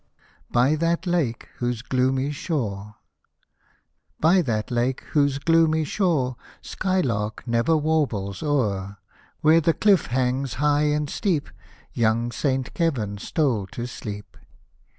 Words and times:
BY 0.49 0.77
THAT 0.77 1.05
LAKE, 1.05 1.47
WHOSE 1.59 1.83
GLOOMY 1.83 2.31
SHORE 2.31 2.95
By 4.19 4.41
that 4.41 4.71
Lake, 4.71 5.01
whose 5.11 5.37
gloomy 5.37 5.83
shore 5.83 6.37
Sky 6.59 7.01
lark 7.01 7.43
never 7.45 7.77
warbles 7.77 8.41
o'er, 8.41 8.97
Where 9.41 9.61
the 9.61 9.75
cliff 9.75 10.07
hangs 10.07 10.55
high 10.55 10.85
and 10.85 11.07
steep, 11.07 11.49
Young 11.93 12.31
Saint 12.31 12.73
Kevin 12.73 13.19
stole 13.19 13.67
to 13.77 13.85
sleep. 13.85 14.35